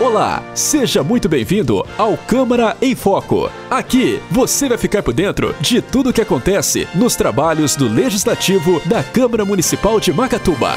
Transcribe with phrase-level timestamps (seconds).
[0.00, 3.48] Olá, seja muito bem-vindo ao Câmara em Foco.
[3.70, 8.80] Aqui você vai ficar por dentro de tudo o que acontece nos trabalhos do Legislativo
[8.88, 10.72] da Câmara Municipal de Macatuba.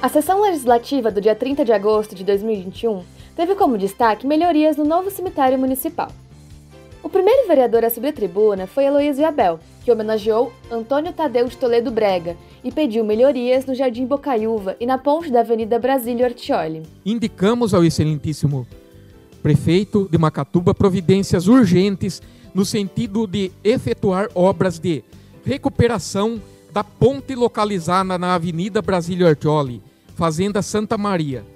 [0.00, 3.02] A sessão legislativa do dia 30 de agosto de 2021
[3.34, 6.12] teve como destaque melhorias no novo cemitério municipal.
[7.02, 9.58] O primeiro vereador a subir a tribuna foi Heloísio Abel,
[9.88, 14.98] que homenageou Antônio Tadeu de Toledo Brega e pediu melhorias no Jardim Bocaiúva e na
[14.98, 16.82] ponte da Avenida Brasílio Artioli.
[17.06, 18.66] Indicamos ao excelentíssimo
[19.42, 22.20] prefeito de Macatuba providências urgentes
[22.54, 25.02] no sentido de efetuar obras de
[25.42, 26.38] recuperação
[26.70, 29.80] da ponte localizada na Avenida Brasílio Artioli,
[30.14, 31.46] Fazenda Santa Maria,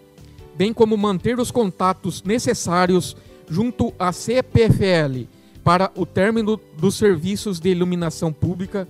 [0.56, 3.14] bem como manter os contatos necessários
[3.47, 5.27] junto à CPFL
[5.65, 8.89] para o término dos serviços de iluminação pública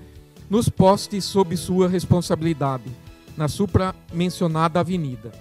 [0.49, 2.91] nos postes sob sua responsabilidade,
[3.37, 5.33] na supra-mencionada avenida.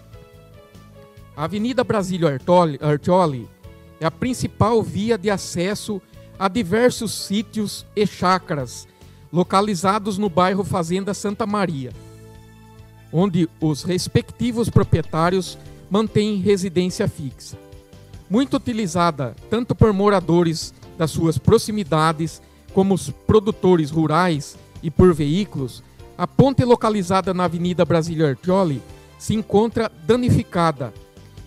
[1.35, 3.49] A Avenida Brasílio Artioli
[3.99, 6.01] é a principal via de acesso
[6.37, 8.87] a diversos sítios e chácaras
[9.31, 11.91] localizados no bairro Fazenda Santa Maria,
[13.13, 15.57] onde os respectivos proprietários
[15.89, 17.57] mantêm residência fixa.
[18.29, 22.43] Muito utilizada tanto por moradores das suas proximidades
[22.75, 25.81] como os produtores rurais e por veículos,
[26.15, 28.79] a ponte localizada na Avenida Brasília Artioli
[29.17, 30.93] se encontra danificada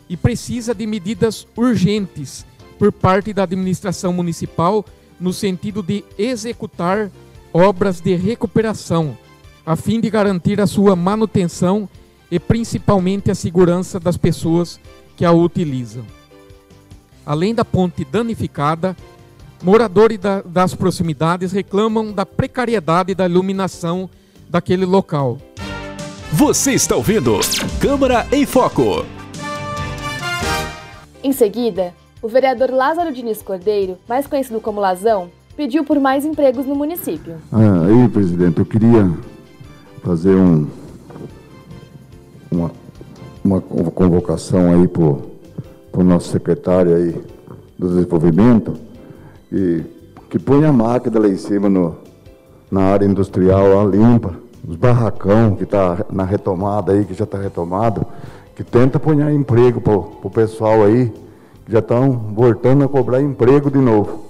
[0.09, 2.45] e precisa de medidas urgentes
[2.81, 4.85] por parte da administração municipal
[5.21, 7.09] no sentido de executar
[7.53, 9.17] obras de recuperação,
[9.65, 11.89] a fim de garantir a sua manutenção
[12.29, 14.81] e principalmente a segurança das pessoas
[15.17, 16.05] que a utilizam.
[17.25, 18.97] Além da ponte danificada,
[19.65, 24.11] moradores da, das proximidades reclamam da precariedade da iluminação
[24.49, 25.39] daquele local.
[26.31, 27.41] Você está ouvindo
[27.81, 29.07] Câmara em Foco.
[31.23, 36.67] Em seguida, o vereador Lázaro Diniz Cordeiro, mais conhecido como Lazão, pediu por mais empregos
[36.67, 37.37] no município.
[37.51, 39.11] Ah, aí, presidente, eu queria
[40.03, 40.69] fazer um,
[42.51, 42.71] uma,
[43.43, 47.17] uma convocação aí para o nosso secretário aí
[47.79, 48.84] do desenvolvimento
[49.55, 49.85] e
[50.29, 51.95] que ponha a máquina lá em cima no,
[52.69, 54.35] na área industrial, a limpa,
[54.67, 58.05] os barracão que está na retomada aí, que já está retomado,
[58.57, 61.13] que tenta pôr emprego para o pessoal aí,
[61.65, 64.25] que já estão voltando a cobrar emprego de novo.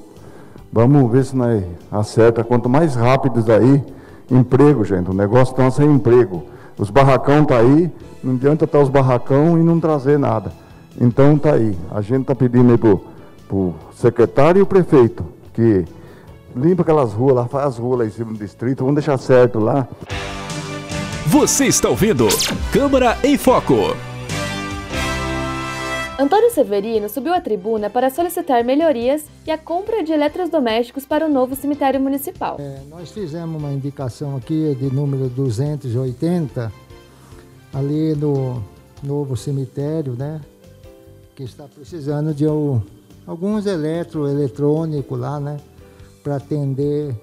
[0.71, 2.45] Vamos ver se nós acerta.
[2.45, 3.83] Quanto mais rápido aí,
[4.31, 5.11] emprego, gente.
[5.11, 6.45] O negócio está sem emprego.
[6.77, 7.91] Os barracão tá aí,
[8.23, 10.53] não adianta estar tá os barracão e não trazer nada.
[11.01, 11.75] Então tá aí.
[11.91, 13.13] A gente está pedindo aí pro,
[13.49, 15.84] pro secretário e o prefeito que
[16.55, 19.59] limpa aquelas ruas lá, faz as ruas lá em cima do distrito, vamos deixar certo
[19.59, 19.88] lá.
[21.27, 22.28] Você está ouvindo
[22.72, 23.75] Câmara em Foco.
[26.16, 31.28] Antônio Severino subiu à tribuna para solicitar melhorias e a compra de eletrodomésticos para o
[31.28, 32.56] novo cemitério municipal.
[32.61, 36.72] É, nós fizemos uma indicação aqui de número 280,
[37.72, 38.62] ali no
[39.03, 40.41] novo cemitério, né?
[41.34, 42.81] Que está precisando de um,
[43.27, 45.59] alguns eletroeletrônicos lá, né?
[46.23, 47.15] Para atender.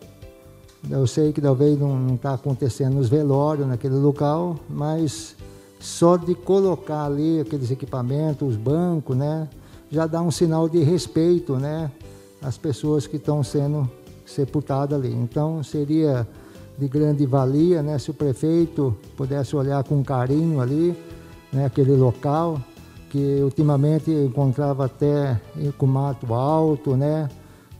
[0.89, 5.35] Eu sei que talvez não está acontecendo os velórios naquele local, mas
[5.79, 9.47] só de colocar ali aqueles equipamentos, os bancos, né,
[9.91, 11.91] já dá um sinal de respeito, né,
[12.41, 13.89] às pessoas que estão sendo
[14.25, 15.13] sepultadas ali.
[15.13, 16.27] Então seria
[16.77, 20.95] de grande valia, né, se o prefeito pudesse olhar com carinho ali,
[21.51, 22.59] né, aquele local
[23.11, 25.39] que ultimamente encontrava até
[25.77, 27.27] com mato alto, né,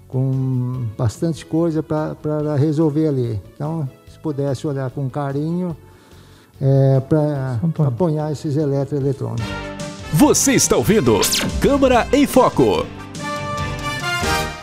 [0.08, 3.42] com bastante coisa para resolver ali.
[3.56, 5.76] Então, se pudesse olhar com carinho,
[6.62, 9.46] é, para apoiar esses eletroeletrônicos.
[10.14, 11.20] Você está ouvindo
[11.62, 12.86] Câmara em Foco.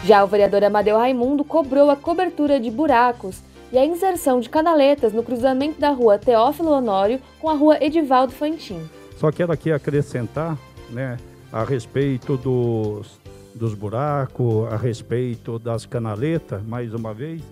[0.04, 3.40] Já o vereador Amadeu Raimundo cobrou a cobertura de buracos
[3.72, 8.32] e a inserção de canaletas no cruzamento da rua Teófilo Honório com a rua Edivaldo
[8.32, 8.88] Fantin.
[9.18, 10.56] Só quero aqui acrescentar,
[10.90, 11.16] né,
[11.52, 13.18] a respeito dos,
[13.52, 17.42] dos buracos, a respeito das canaletas, mais uma vez,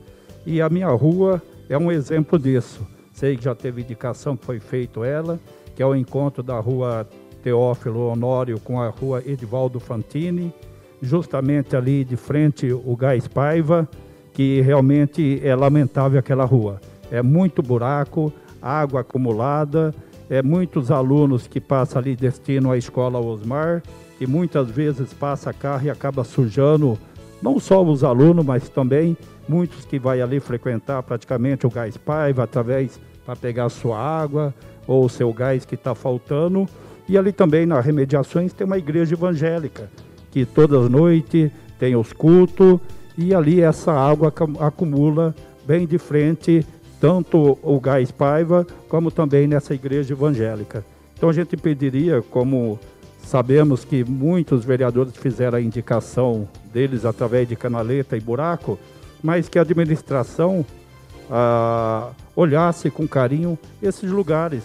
[0.47, 2.87] e a minha rua é um exemplo disso.
[3.13, 5.41] Sei que já teve indicação que foi feito ela,
[5.75, 7.05] que é o encontro da rua
[7.43, 10.55] Teófilo Honório com a rua Edivaldo Fantini,
[11.03, 13.89] justamente ali de frente o Gás Paiva,
[14.33, 16.81] que realmente é lamentável aquela rua.
[17.11, 18.33] É muito buraco,
[18.63, 19.93] água acumulada,
[20.29, 23.83] é muitos alunos que passam ali destino à escola Osmar,
[24.19, 26.99] que muitas vezes passa carro e acaba sujando
[27.43, 29.17] não só os alunos, mas também
[29.49, 34.55] muitos que vai ali frequentar praticamente o gás Paiva através para pegar sua água
[34.87, 36.67] ou o seu gás que está faltando.
[37.09, 39.89] E ali também, nas remediações, tem uma igreja evangélica,
[40.31, 42.81] que todas as noites tem os cultos,
[43.17, 45.35] e ali essa água acumula
[45.67, 46.67] bem de frente,
[47.01, 50.85] tanto o gás Paiva, como também nessa igreja evangélica.
[51.17, 52.79] Então a gente pediria, como
[53.23, 58.79] sabemos que muitos vereadores fizeram a indicação deles através de canaleta e buraco,
[59.23, 60.65] mas que a administração
[61.31, 64.63] ah, olhasse com carinho esses lugares.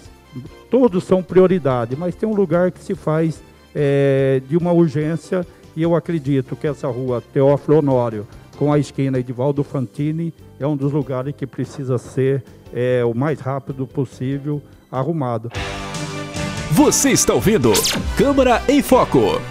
[0.70, 3.42] Todos são prioridade, mas tem um lugar que se faz
[3.76, 5.46] é, de uma urgência
[5.76, 8.28] e eu acredito que essa rua Teófilo Honório,
[8.62, 13.40] com a esquina Edivaldo Fantini, é um dos lugares que precisa ser é, o mais
[13.40, 14.62] rápido possível
[14.92, 15.50] arrumado.
[16.70, 17.74] Você está ouvindo
[18.16, 19.42] Câmara em Foco.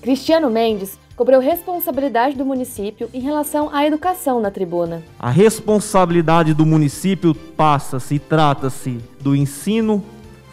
[0.00, 5.00] Cristiano Mendes cobrou responsabilidade do município em relação à educação na tribuna.
[5.20, 10.02] A responsabilidade do município passa-se e trata-se do ensino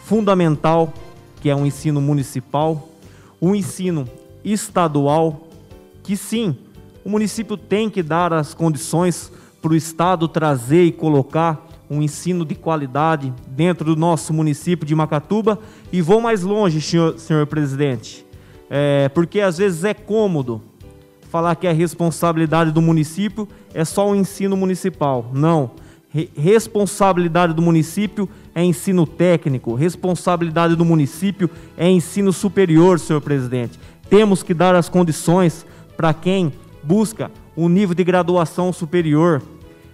[0.04, 0.94] fundamental,
[1.40, 2.88] que é um ensino municipal,
[3.40, 4.08] o ensino
[4.44, 5.49] estadual,
[6.10, 6.56] que sim,
[7.04, 9.30] o município tem que dar as condições
[9.62, 14.92] para o Estado trazer e colocar um ensino de qualidade dentro do nosso município de
[14.92, 15.56] Macatuba.
[15.92, 18.26] E vou mais longe, senhor, senhor presidente,
[18.68, 20.60] é, porque às vezes é cômodo
[21.30, 25.30] falar que a responsabilidade do município é só o ensino municipal.
[25.32, 25.70] Não.
[26.08, 31.48] Re responsabilidade do município é ensino técnico, responsabilidade do município
[31.78, 33.78] é ensino superior, senhor presidente.
[34.08, 35.64] Temos que dar as condições
[36.00, 36.50] para quem
[36.82, 39.42] busca um nível de graduação superior.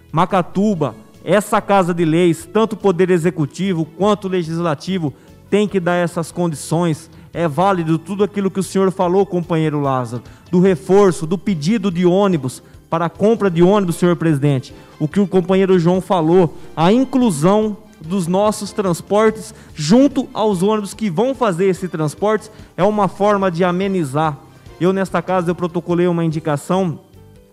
[0.09, 5.13] Macatuba, essa Casa de Leis, tanto o Poder Executivo quanto o Legislativo,
[5.49, 7.11] tem que dar essas condições.
[7.33, 12.05] É válido tudo aquilo que o senhor falou, companheiro Lázaro, do reforço, do pedido de
[12.05, 14.73] ônibus para a compra de ônibus, senhor presidente.
[14.97, 21.09] O que o companheiro João falou, a inclusão dos nossos transportes junto aos ônibus que
[21.09, 24.46] vão fazer esse transporte é uma forma de amenizar.
[24.79, 26.99] Eu nesta casa eu protocolei uma indicação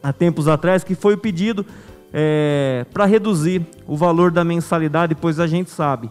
[0.02, 1.64] há tempos atrás que foi o pedido
[2.12, 6.10] é, para reduzir o valor da mensalidade, pois a gente sabe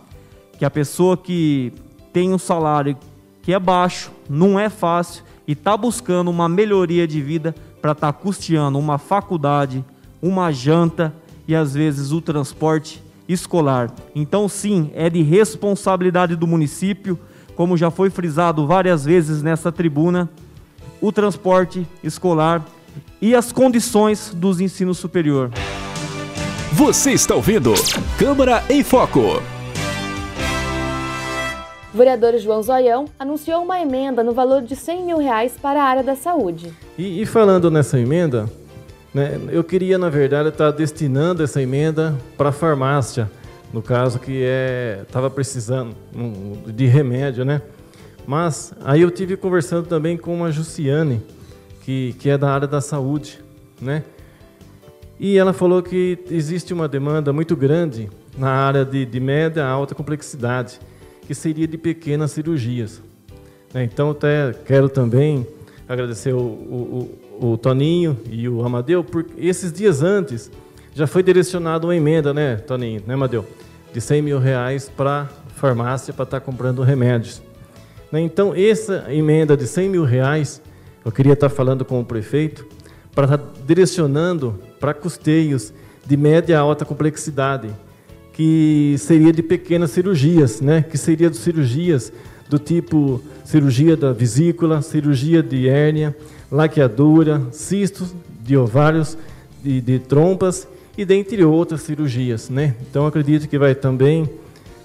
[0.58, 1.72] que a pessoa que
[2.12, 2.98] tem um salário
[3.42, 8.14] que é baixo, não é fácil e está buscando uma melhoria de vida para estar
[8.14, 9.84] tá custeando uma faculdade,
[10.22, 11.14] uma janta
[11.48, 13.92] e às vezes o transporte escolar.
[14.16, 17.20] Então, sim, é de responsabilidade do município,
[17.56, 20.30] como já foi frisado várias vezes nessa tribuna,
[21.04, 22.66] o transporte escolar
[23.22, 25.52] e as condições dos ensino superior.
[26.72, 27.74] Você está ouvindo
[28.18, 29.44] Câmara em Foco.
[31.94, 35.86] O vereador João Zoião anunciou uma emenda no valor de 100 mil reais para a
[35.86, 36.74] área da saúde.
[36.98, 38.50] E, e falando nessa emenda,
[39.14, 43.30] né, eu queria, na verdade, estar destinando essa emenda para a farmácia,
[43.74, 44.42] no caso que
[45.02, 45.94] estava é, precisando
[46.66, 47.62] de remédio, né?
[48.26, 51.22] Mas aí eu tive conversando também com a Jussiane,
[51.82, 53.40] que, que é da área da saúde,
[53.82, 54.04] né?
[55.20, 59.70] E ela falou que existe uma demanda muito grande na área de, de média a
[59.70, 60.80] alta complexidade,
[61.26, 63.02] que seria de pequenas cirurgias.
[63.74, 63.84] Né?
[63.84, 65.46] Então, até quero também
[65.88, 70.52] agradecer o, o, o, Toninho e o Amadeu, porque esses dias antes
[70.94, 73.46] já foi direcionado uma emenda, né, Toninho, né, Amadeu?
[73.94, 77.42] De 100 mil reais para farmácia para estar tá comprando remédios.
[78.14, 78.22] Né?
[78.22, 80.62] Então, essa emenda de 100 mil reais,
[81.04, 82.64] eu queria estar falando com o prefeito,
[83.16, 85.74] para estar direcionando para custeios
[86.06, 87.70] de média a alta complexidade,
[88.32, 90.84] que seria de pequenas cirurgias, né?
[90.84, 92.14] que seria de cirurgias
[92.48, 96.16] do tipo cirurgia da vesícula, cirurgia de hérnia,
[96.52, 99.18] laqueadura, cistos de ovários,
[99.64, 102.48] de, de trompas e dentre outras cirurgias.
[102.48, 102.76] Né?
[102.88, 104.30] Então acredito que vai também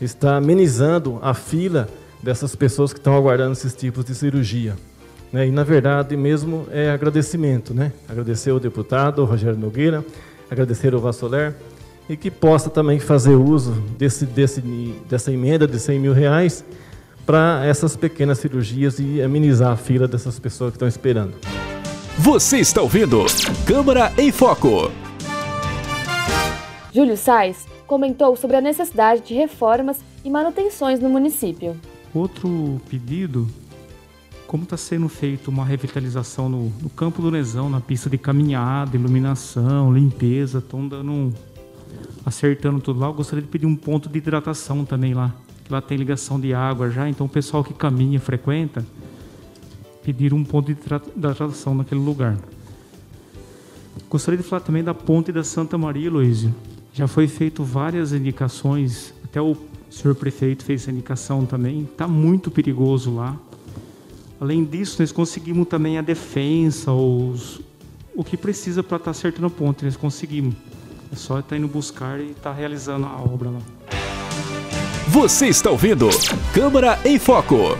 [0.00, 1.88] estar amenizando a fila
[2.22, 4.76] dessas pessoas que estão aguardando esses tipos de cirurgia.
[5.32, 5.48] Né?
[5.48, 7.74] E, na verdade, mesmo é agradecimento.
[7.74, 7.92] Né?
[8.08, 10.04] Agradecer ao deputado Rogério Nogueira,
[10.50, 11.54] agradecer ao Vassoler,
[12.08, 14.62] e que possa também fazer uso desse, desse,
[15.08, 16.64] dessa emenda de 100 mil reais
[17.26, 21.34] para essas pequenas cirurgias e amenizar a fila dessas pessoas que estão esperando.
[22.16, 23.26] Você está ouvindo
[23.66, 24.90] Câmara em Foco.
[26.92, 31.76] Júlio Sais comentou sobre a necessidade de reformas e manutenções no município.
[32.14, 33.46] Outro pedido
[34.48, 38.96] como está sendo feito uma revitalização no, no, campo do Nezão, na pista de caminhada,
[38.96, 41.32] iluminação, limpeza, estão dando um,
[42.24, 43.08] acertando tudo lá.
[43.08, 45.34] Eu gostaria de pedir um ponto de hidratação também lá,
[45.64, 48.86] que lá tem ligação de água já, então o pessoal que caminha, frequenta,
[50.02, 50.80] pedir um ponto de
[51.14, 52.38] hidratação naquele lugar.
[54.08, 56.54] Gostaria de falar também da ponte da Santa Maria, Luísio.
[56.94, 59.54] Já foi feito várias indicações, até o
[59.90, 61.82] o senhor prefeito fez essa indicação também.
[61.82, 63.36] Está muito perigoso lá.
[64.40, 67.60] Além disso, nós conseguimos também a defesa, os,
[68.14, 69.84] o que precisa para estar tá acertando o ponto.
[69.84, 70.54] Nós conseguimos.
[71.10, 73.60] É só estar tá indo buscar e estar tá realizando a obra lá.
[75.08, 76.08] Você está ouvindo
[76.52, 77.76] Câmara em Foco.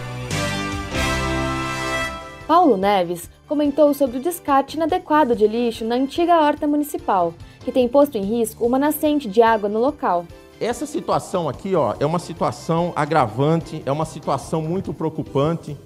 [2.47, 7.87] Paulo Neves comentou sobre o descarte inadequado de lixo na antiga horta municipal, que tem
[7.87, 10.27] posto em risco uma nascente de água no local.
[10.61, 15.77] Essa situação aqui ó, é uma situação agravante, é uma situação muito preocupante.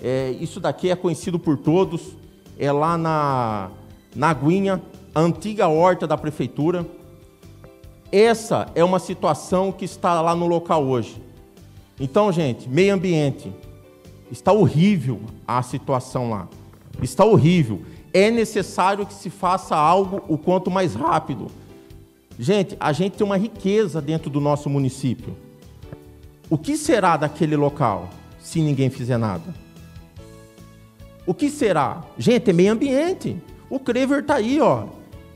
[0.00, 2.16] É, isso daqui é conhecido por todos,
[2.56, 3.68] é lá na,
[4.14, 4.80] na Aguinha,
[5.12, 6.86] a antiga horta da prefeitura.
[8.12, 11.20] Essa é uma situação que está lá no local hoje.
[11.98, 13.52] Então, gente, meio ambiente,
[14.30, 16.46] está horrível a situação lá.
[17.02, 17.82] Está horrível.
[18.14, 21.50] É necessário que se faça algo o quanto mais rápido
[22.38, 25.36] Gente, a gente tem uma riqueza dentro do nosso município.
[26.50, 29.54] O que será daquele local se ninguém fizer nada?
[31.26, 32.04] O que será?
[32.18, 33.36] Gente, é meio ambiente.
[33.68, 34.84] O Crever está aí, ó.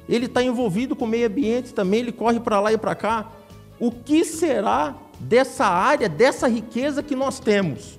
[0.09, 3.33] Ele está envolvido com o meio ambiente também, ele corre para lá e para cá.
[3.79, 7.99] O que será dessa área, dessa riqueza que nós temos?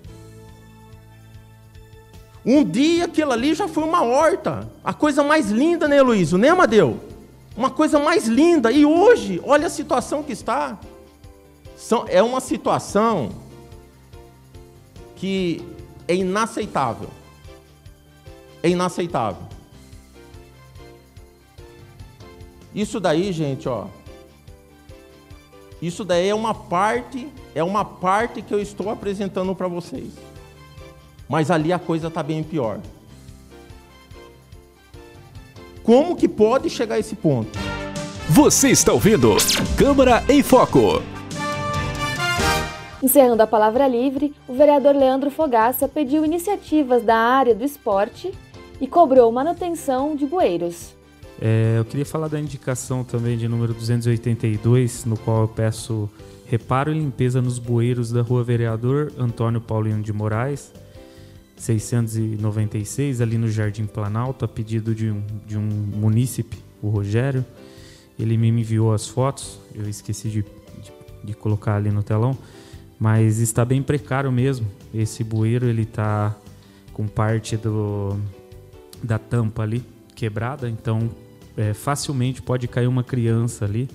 [2.45, 4.69] Um dia aquilo ali já foi uma horta.
[4.83, 6.31] A coisa mais linda, né, Luiz?
[6.33, 6.99] Né, Amadeu?
[7.55, 8.71] Uma coisa mais linda.
[8.71, 10.79] E hoje, olha a situação que está.
[12.07, 13.29] É uma situação
[15.15, 15.65] que
[16.07, 17.09] é inaceitável.
[18.63, 19.43] É inaceitável.
[22.73, 23.87] Isso daí, gente, ó.
[25.81, 30.13] Isso daí é uma parte, é uma parte que eu estou apresentando para vocês.
[31.27, 32.79] Mas ali a coisa está bem pior.
[35.91, 37.59] Como que pode chegar a esse ponto?
[38.29, 39.35] Você está ouvindo
[39.77, 41.03] Câmara em Foco.
[43.03, 48.31] Encerrando a palavra livre, o vereador Leandro Fogaça pediu iniciativas da área do esporte
[48.79, 50.95] e cobrou manutenção de bueiros.
[51.41, 56.09] É, eu queria falar da indicação também de número 282, no qual eu peço
[56.45, 60.71] reparo e limpeza nos bueiros da rua Vereador Antônio Paulinho de Moraes,
[61.55, 67.45] 696, ali no Jardim Planalto, a pedido de um, de um munícipe, o Rogério.
[68.17, 70.93] Ele me enviou as fotos, eu esqueci de, de,
[71.23, 72.37] de colocar ali no telão,
[72.99, 74.67] mas está bem precário mesmo.
[74.93, 76.35] Esse bueiro ele está
[76.93, 78.17] com parte do,
[79.01, 79.83] da tampa ali
[80.15, 81.09] quebrada, então
[81.57, 83.89] é, facilmente pode cair uma criança ali.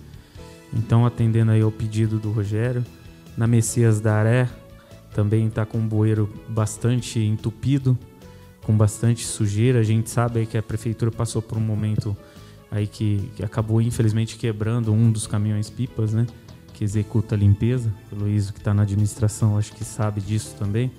[0.73, 2.85] Então, atendendo aí ao pedido do Rogério,
[3.37, 4.49] na Messias da Aré,
[5.17, 7.99] também está com um bueiro bastante entupido,
[8.63, 9.81] com bastante sujeira.
[9.81, 12.15] A gente sabe que a prefeitura passou por um momento
[12.71, 16.27] aí que, que acabou infelizmente quebrando um dos caminhões pipas, né?
[16.75, 17.91] Que executa a limpeza.
[18.13, 20.93] O Luiz, que está na administração, acho que sabe disso também.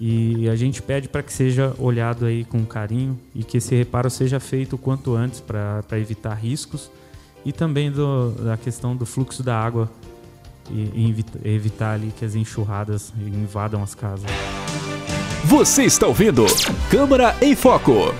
[0.00, 4.10] E a gente pede para que seja olhado aí com carinho e que esse reparo
[4.10, 6.90] seja feito o quanto antes para evitar riscos
[7.44, 9.88] e também do, da questão do fluxo da água
[10.70, 14.30] e, evitar ali que as enxurradas invadam as casas.
[15.44, 16.44] Você está ouvindo
[16.90, 18.14] Câmara em Foco.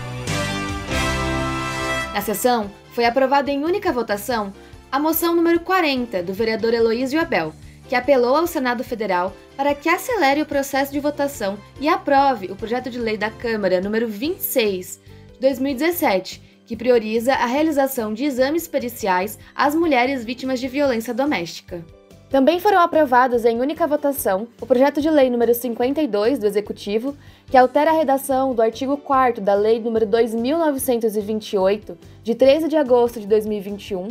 [2.15, 4.53] Na sessão, foi aprovada em única votação
[4.91, 7.53] a moção número 40 do vereador Heloísio Abel,
[7.89, 12.57] que apelou ao Senado Federal para que acelere o processo de votação e aprove o
[12.57, 15.01] projeto de lei da Câmara número 26
[15.35, 21.85] de 2017, que prioriza a realização de exames periciais às mulheres vítimas de violência doméstica.
[22.31, 27.17] Também foram aprovados em única votação o projeto de lei número 52 do Executivo,
[27.47, 33.19] que altera a redação do artigo 4 da Lei número 2928, de 13 de agosto
[33.19, 34.09] de 2021,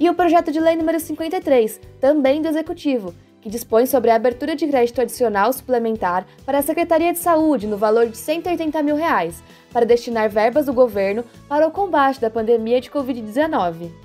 [0.00, 4.56] e o projeto de lei número 53, também do Executivo, que dispõe sobre a abertura
[4.56, 9.40] de crédito adicional suplementar para a Secretaria de Saúde no valor de 180 mil reais,
[9.72, 14.03] para destinar verbas do governo para o combate da pandemia de Covid-19.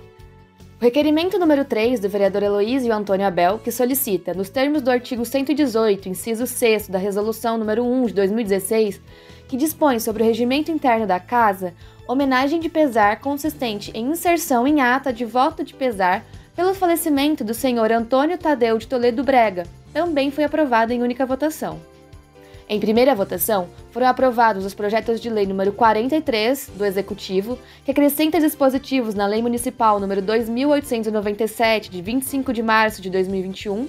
[0.80, 5.26] O requerimento número 3 do vereador Heloísio Antônio Abel, que solicita, nos termos do artigo
[5.26, 9.02] 118, inciso 6 da Resolução número 1 de 2016,
[9.50, 11.74] que dispõe sobre o regimento interno da Casa,
[12.08, 16.24] homenagem de pesar consistente em inserção em ata de voto de pesar
[16.56, 21.78] pelo falecimento do senhor Antônio Tadeu de Toledo Brega, também foi aprovado em única votação.
[22.72, 28.40] Em primeira votação, foram aprovados os projetos de lei número 43 do Executivo, que acrescenta
[28.40, 33.88] dispositivos na Lei Municipal número 2897 de 25 de março de 2021,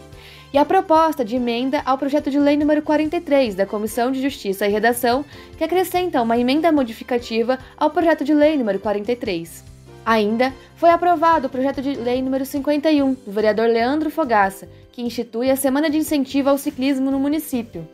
[0.50, 4.66] e a proposta de emenda ao projeto de lei número 43 da Comissão de Justiça
[4.66, 5.26] e Redação,
[5.58, 9.62] que acrescenta uma emenda modificativa ao projeto de lei número 43.
[10.06, 15.50] Ainda foi aprovado o projeto de lei número 51 do vereador Leandro Fogaça, que institui
[15.50, 17.86] a Semana de Incentivo ao Ciclismo no município.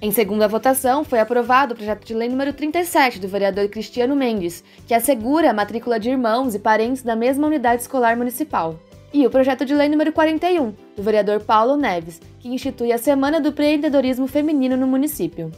[0.00, 4.62] Em segunda votação, foi aprovado o projeto de lei número 37 do vereador Cristiano Mendes,
[4.86, 8.78] que assegura a matrícula de irmãos e parentes da mesma unidade escolar municipal.
[9.10, 13.40] E o projeto de lei número 41, do vereador Paulo Neves, que institui a Semana
[13.40, 15.50] do Empreendedorismo Feminino no município.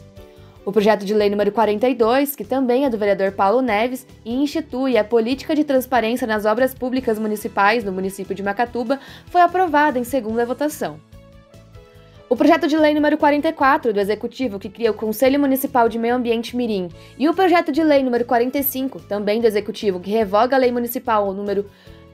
[0.65, 4.97] O projeto de lei número 42, que também é do vereador Paulo Neves e institui
[4.97, 10.05] a política de transparência nas obras públicas municipais no município de Macatuba, foi aprovado em
[10.05, 11.08] segunda votação.
[12.29, 16.13] O projeto de lei número 44 do Executivo, que cria o Conselho Municipal de Meio
[16.13, 20.59] Ambiente Mirim, e o projeto de lei número 45, também do Executivo, que revoga a
[20.59, 21.65] Lei Municipal número